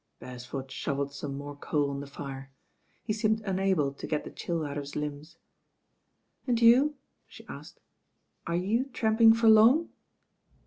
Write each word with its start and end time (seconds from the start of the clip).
"Beresford 0.19 0.71
shovelled 0.71 1.13
some 1.13 1.37
more 1.37 1.55
coal 1.55 1.91
on 1.91 1.99
the 1.99 2.07
fire. 2.07 2.49
He 3.03 3.13
seemed 3.13 3.41
unable 3.41 3.93
to 3.93 4.07
get 4.07 4.23
the 4.23 4.31
chill 4.31 4.65
out 4.65 4.75
of 4.75 4.81
his 4.81 4.95
limbs. 4.95 5.37
"And 6.47 6.59
you," 6.59 6.95
she 7.27 7.45
asked, 7.47 7.79
''are 8.47 8.57
you 8.59 8.85
tramping 8.93 9.31
for 9.31 9.47
long?" 9.47 9.89